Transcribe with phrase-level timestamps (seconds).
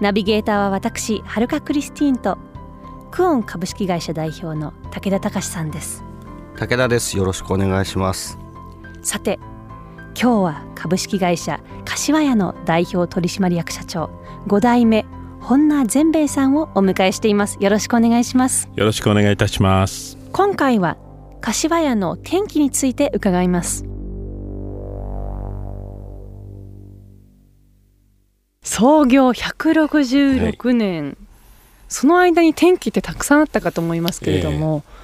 [0.00, 2.38] ナビゲーターは私はるかクリスティーンと
[3.10, 6.04] クオン株式会社代表の武田隆さんです。
[6.56, 7.16] 武田です。
[7.16, 8.38] よろしくお願いします。
[9.02, 9.38] さて
[10.20, 14.10] 今日は株式会社柏屋の代表取締役社長
[14.46, 15.06] 5代目
[15.40, 17.58] 本名善兵衛さんをお迎えしています。
[17.60, 18.68] よろしくお願いします。
[18.74, 20.16] よろしくお願いいたします。
[20.32, 20.96] 今回は
[21.40, 23.84] 柏屋の天気について伺います
[28.62, 31.16] 創業166年、はい、
[31.88, 35.00] その間に天気ってたくさんあったかと思いますけれども、えー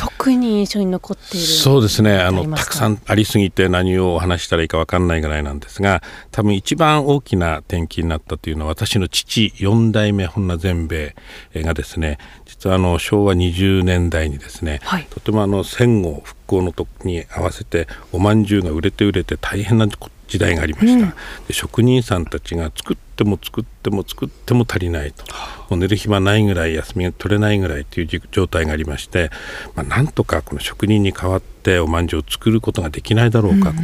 [0.00, 2.18] 特に印象に残っているそうですね。
[2.20, 11.14] あのたくさんありすぎて何をお話したらいいか分かんないぐらいなんですが多分一番大きな転機になったというのは私の父4代目本名全米
[11.54, 19.86] がですね実はあの昭和20年代にですね、はい、とてもあの戦後復興の時に合わせておまんじゅうが売れて売れて大変な
[20.30, 21.10] 時代がありました、うん、
[21.46, 25.24] で職人さんたちが作っても作っても作っても足りないと。
[25.68, 29.30] もう寝る暇ないぐらい休みが取れないぐらいという状態がありまして、
[29.74, 33.76] まあ、なんとかこの職人に代わっておまんじゅうを作ることができないだろうか、うん、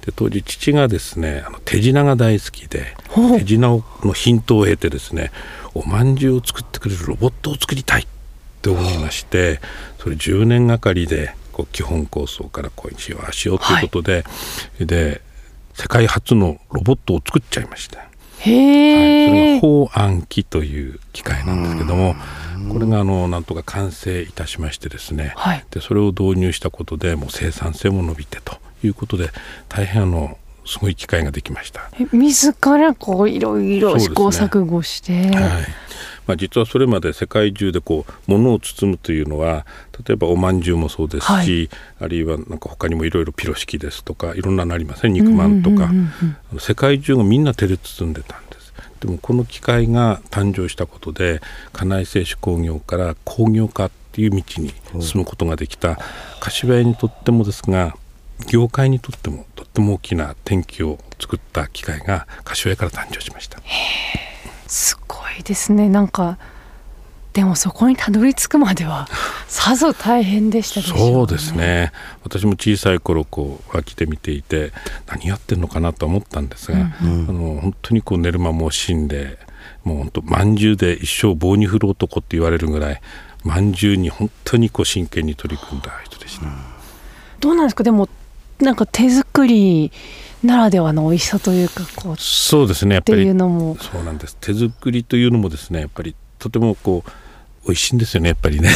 [0.00, 2.96] で当時父がですねあの手品が大好きで
[3.38, 5.30] 手品のヒントを得てですね
[5.74, 8.06] おまんじゅうを作ってくれるロボットを作りたいっ
[8.62, 9.60] て思いまして
[9.98, 14.20] それ10年がかりでこう基本構想からこうしようあしようということで、は
[14.80, 15.22] い、で
[15.80, 18.00] 世界初のロボットを作っちゃいました。
[18.00, 22.16] へはい、それが法暗記という機械なんですけども
[22.70, 29.30] これがあのなんとか完成いたしましてですね、はい、でそれを導入したことでもう生産性も伸びてということで
[29.70, 30.36] 大変あの
[30.66, 31.90] すごい機会ができました。
[32.12, 35.66] 自らこういろいろ試行錯誤して、ね、はい。
[36.26, 39.66] まあ、実はそれまで世界中でこう物を包むというのは
[40.06, 45.90] 例えばおまんじゅうもそうですし、はい、あるいはなんか他にもいろいろピロシキですとかいろんなのありません、ね、肉まんとか、
[46.60, 48.72] 世界中がみんな手で包んでたんです。
[49.00, 51.40] でもこの機械が誕生したことで
[51.72, 55.98] 家内製紙工業から工業化っていう道に進むことができた。
[56.38, 57.96] 柏屋にとってもですが
[58.48, 63.58] 業界にとってもとっても大きな転機を作った機械が柏屋から誕生しました。
[64.66, 65.88] すごいですね。
[65.88, 66.38] なんか
[67.32, 69.08] でもそこにたどり着くまでは
[69.46, 71.92] さぞ大変でしたでしょう、ね、そうですね。
[72.24, 74.72] 私も小さい頃こう来て見ていて
[75.06, 79.38] 何やってんのかなと思ったんですが、うん、あの本当にこう寝る間も惜しんで
[79.84, 83.00] もう本当まんじゅうで一生棒に振る男って言われるぐらい
[83.44, 86.56] まんじゅうに本当にこう真剣に取り組んだ人でした、うん、
[87.38, 87.84] どうなんですか？
[87.84, 88.08] でも
[88.60, 89.92] なんか手作り
[90.42, 93.22] ならではの美味しさというかこうそうですねやっぱり。
[93.22, 93.76] いうのも。
[93.76, 94.36] そうなんです。
[94.40, 97.10] 手作りというのもですねやっぱりとてもこう
[97.66, 98.70] 美味しいんですよねやっぱりね。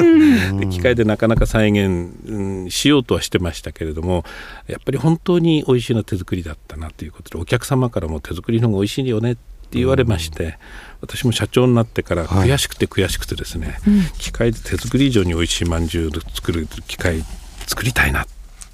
[0.58, 4.24] で機械でなかなか再現、うん、しようとはしてましたけれども
[4.66, 10.58] やっぱり本当に美味しいのは手作りだったなということでお客様からも手作りの方が美味しいよねって言われまして、
[11.00, 17.24] 私も社長になってから悔しくて悔しくてですね、はい、機械で手作り以上に美味しいまんじゅうを作る機械
[17.68, 18.26] 作りたいな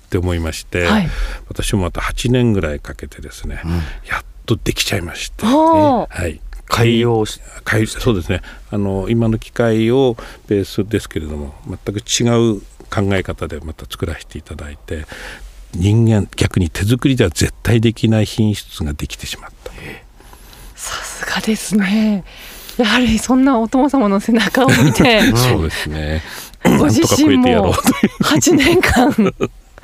[0.06, 1.08] って思いまして、はい、
[1.48, 3.80] 私もまた8年ぐらいかけてですね、うん、や
[4.20, 6.40] っとできちゃいまして、ね、はい。
[6.68, 7.24] 改良
[7.62, 8.42] 改そうですね。
[8.70, 10.16] あの今の機械を
[10.48, 15.06] ベースですけれども全く違う考え方でまた作らせていただいて
[15.74, 19.72] 人間逆に手作りでは絶対できない品質ができてしまった。
[20.74, 22.24] さすがですね。
[22.76, 26.22] やはりそんなお父様の背中を見て そうですね。
[26.64, 29.34] ご自身も8年間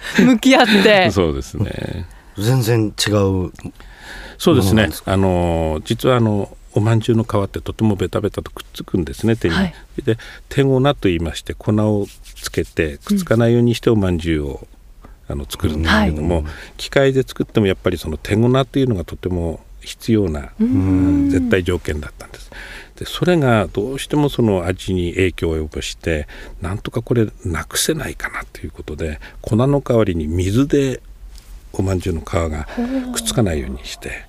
[0.19, 1.11] 向き合って。
[1.13, 2.07] そうですね。
[2.39, 3.53] 全然違う
[4.39, 4.89] そうですね。
[5.05, 9.55] あの実はあのおまんじゅうの皮ってとてもベタベタとくっつくんですね手に。
[9.55, 10.17] はい、で
[10.49, 12.07] 手ごなと言いまして粉を
[12.37, 14.67] つけてくっつかないようにしておまんじゅうを、
[15.29, 16.45] あの作るんですけれども、はい、
[16.77, 22.51] 機械で作ってもやっぱりその手ごなというのがとても必要な、絶対条件だったんです。
[22.97, 26.29] でそれがどうしてもその味に影響を及ぼして
[26.61, 31.01] なんとかこれなくせないかなということで粉の代わりに水で
[31.73, 32.67] おまんじゅうの皮が
[33.13, 34.27] くっつかないようにして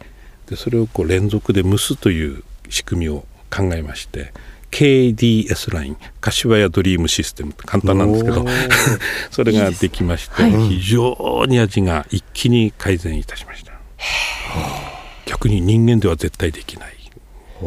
[0.47, 4.33] でそれをこう連続で蒸すという仕組みを考えまして
[4.71, 8.45] KDS ライン柏屋ドリームシステム簡単なんですけど
[9.29, 13.73] それができまして、はい、非常に味が一気に改善いたしました。
[15.25, 16.93] 逆に人間では絶対できない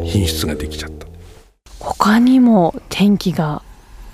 [0.05, 1.07] 品質ができちゃった。
[1.79, 3.61] 他にも天気が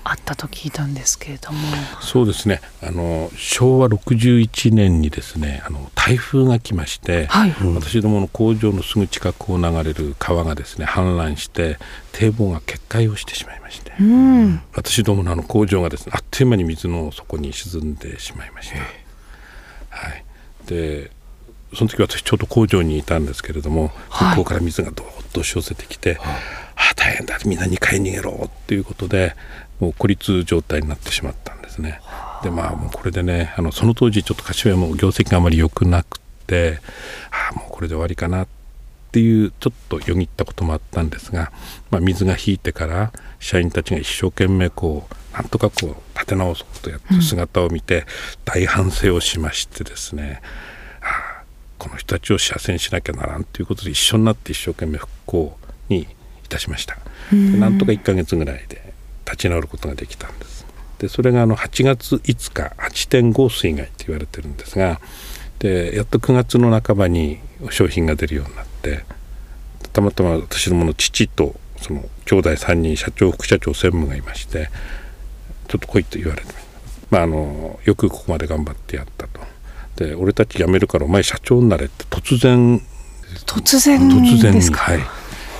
[0.04, 1.58] あったと聞いたんですけれども。
[2.02, 2.60] そうですね。
[2.82, 11.78] あの昭和61年にですねあの台風が来まして、はい、私どもの工場のすぐ近くを流れる川がですね氾濫して
[12.12, 18.78] 堤防が決壊をしてしまいまして、うん、私どものあの工場がですねあっという間に水の底に沈んでしまいました。
[18.78, 20.24] はい、
[20.66, 21.10] で
[21.74, 24.28] その時私ちょうど工場にいたんですけれどもはい。
[24.30, 27.38] 向こうから水がどーっと押し寄せてきて、ああ大変だ。
[27.46, 29.34] みんな2階に逃げろっていうことで
[29.80, 32.00] もう孤立状態になってしまったんですね。
[32.42, 36.78] でまあもうこれでねあのその当時ちょっと柏山も業績があまり良くなくて
[37.30, 38.48] ああもうこれで終わりかなっ
[39.12, 41.52] ていうちょっとよぎったこともあったんですが、
[41.90, 48.06] まあ、水が引いてから社員たちが一生懸命こうなんとかこう立て直そうとやってる姿を見て
[48.44, 50.73] 大反省をしましてですね、ああ
[51.84, 55.58] この人たちを幸せにしなきゃならんということで一緒になって一生懸命復興
[55.90, 56.00] に
[56.44, 56.96] いたしました。
[57.30, 58.94] でなんとか1ヶ月ぐらいで
[59.26, 60.64] 立ち直ることができたんです。
[60.98, 64.98] でそれがあの8月5日8.5水害と言われてるんですが
[65.58, 67.40] でやっと9月の半ばに
[67.70, 69.04] 商品が出るようになって
[69.92, 74.70] たまたま私どもの父とその兄弟3人社長副社長専務がいまして
[75.68, 76.54] ちょっと来いと言われて
[77.10, 79.33] まああのよくここまで頑張ってやったと。
[79.96, 82.80] で俺たち辞めるからお前社長になれって突然。
[83.46, 85.00] 突然突然ですか、はい。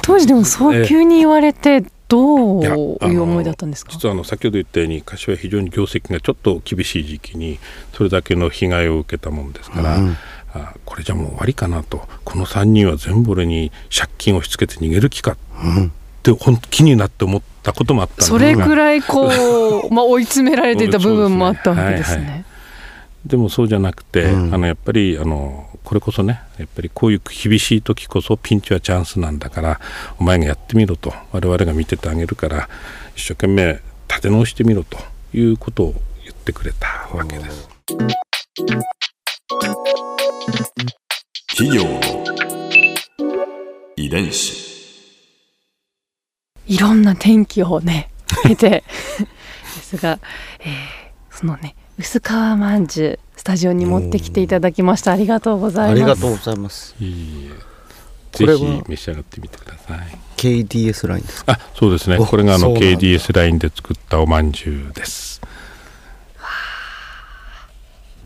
[0.03, 2.69] 当時でもそう急に言われてどうい
[3.17, 3.93] う思いだったんですか？
[3.93, 7.59] 実はあの先ほど言ったように柏は非常に業績がちょっと厳しい時期に
[7.93, 10.17] それだけの被害を受けたもんですから、うん。
[10.55, 12.07] あこれじゃもう終わりかなと。
[12.25, 15.37] この3人は全部俺に借金を押し付けて逃げる気かっ
[16.23, 22.45] て本気になって思ったこともあったそれくらいこう、 まあ、追い詰められていた部分もあったわけですね。
[23.27, 24.55] でもそうじゃなくて、うん。
[24.55, 29.81] あのやっぱりあのこれこそねやっぱりこういう厳しい時こそピンチはチャンスなんだから
[30.19, 32.69] お前がやってみろと我々が見ててあげるから
[33.17, 34.99] 一生懸命立て直してみろと
[35.33, 35.93] いうことを
[36.25, 37.69] 言ってくれたわけです。
[41.57, 42.01] 企業の
[43.97, 44.65] 遺伝子。
[46.67, 48.11] いろんな天気をね
[48.43, 48.85] 経て。
[49.77, 50.19] ですが、
[50.61, 51.05] えー
[51.35, 55.13] そのね薄皮まんじゅうスタジオに持ってきていただきました。
[55.13, 55.93] ありがとうございます。
[55.93, 56.95] ありがとうございます。
[56.99, 60.19] ぜひ召し上がってみてください。
[60.37, 61.53] KDS ラインですか？
[61.53, 62.19] あそうですね。
[62.19, 65.41] おこれがあの KDS ラインで作ったおまんじゅうです。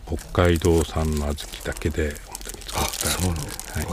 [0.07, 3.09] 北海道産の小豆だけで本当に作った。
[3.11, 3.43] そうなんだ。
[3.43, 3.85] はい。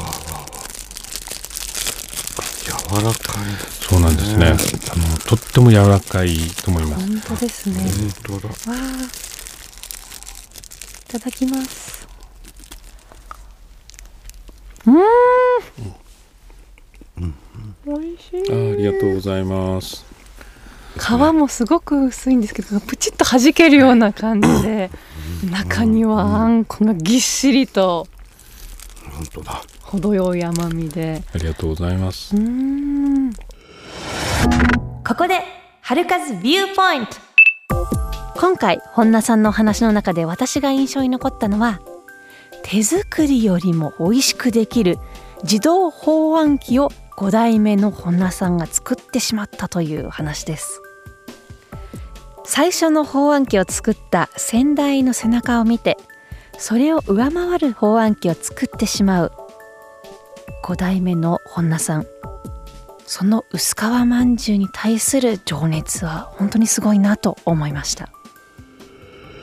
[2.66, 2.72] 柔
[3.04, 3.46] らかい。
[3.82, 4.46] そうなんですね。
[4.48, 4.58] あの
[5.28, 7.06] とっても柔らかいと思います。
[7.06, 7.76] 本当ですね、
[8.26, 8.72] 本当だわあ。
[8.72, 9.35] い
[11.20, 12.08] ただきます。
[14.86, 14.94] うー
[17.22, 17.34] ん。
[17.86, 18.52] 美味しい。
[18.52, 20.06] あありがとうございます。
[20.98, 24.90] 皮もすごく薄いんですけどプチッと弾けるような感じで
[25.52, 28.08] 中にはあんこがぎっしりと。
[29.12, 29.62] 本当だ。
[29.84, 31.24] 程よい甘みで。
[31.34, 32.36] ありがとうございます。
[32.36, 32.40] う。
[32.40, 33.34] ーん。
[35.08, 35.42] ここで
[35.82, 37.25] 春風ビューポイント
[38.38, 41.80] 今回本田さんのお話の中で私が印象に残ったのは
[42.64, 44.98] 手作りよりも美味しくできる
[45.44, 50.82] 自動包あん機を5代目の本田さんが作ってしまったという話です。
[52.44, 55.98] 最初の包あん機を作った先代の背中を見て
[56.60, 59.32] それを上回る包あん機を作ってしまう
[60.64, 62.06] 5代目の本田さん。
[63.08, 68.10] その薄皮まんじゅうに対する情熱は本当にすごいなと思いました。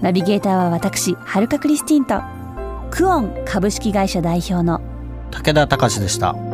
[0.00, 2.22] ナビゲーターは私はるかクリスティンと
[2.90, 4.80] クオン株式会社代表の
[5.30, 6.49] 武田隆でした。